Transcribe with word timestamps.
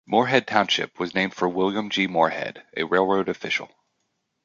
Moorhead 0.07 0.47
Township 0.47 0.97
was 0.99 1.13
named 1.13 1.35
for 1.35 1.47
William 1.47 1.91
G. 1.91 2.07
Moorhead, 2.07 2.63
a 2.75 2.85
railroad 2.85 3.29
official. 3.29 3.69